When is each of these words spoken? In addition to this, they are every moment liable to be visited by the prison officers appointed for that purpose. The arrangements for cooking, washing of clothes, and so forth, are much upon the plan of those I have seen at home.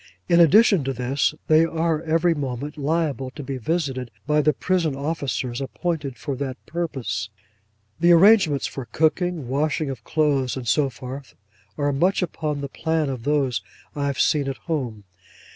In 0.27 0.39
addition 0.39 0.83
to 0.85 0.93
this, 0.93 1.35
they 1.47 1.63
are 1.63 2.01
every 2.01 2.33
moment 2.33 2.75
liable 2.75 3.29
to 3.35 3.43
be 3.43 3.59
visited 3.59 4.09
by 4.25 4.41
the 4.41 4.51
prison 4.51 4.95
officers 4.95 5.61
appointed 5.61 6.17
for 6.17 6.35
that 6.37 6.57
purpose. 6.65 7.29
The 7.99 8.11
arrangements 8.11 8.65
for 8.65 8.85
cooking, 8.85 9.47
washing 9.47 9.91
of 9.91 10.03
clothes, 10.03 10.57
and 10.57 10.67
so 10.67 10.89
forth, 10.89 11.35
are 11.77 11.93
much 11.93 12.23
upon 12.23 12.61
the 12.61 12.67
plan 12.67 13.09
of 13.09 13.25
those 13.25 13.61
I 13.95 14.07
have 14.07 14.19
seen 14.19 14.49
at 14.49 14.57
home. 14.65 15.03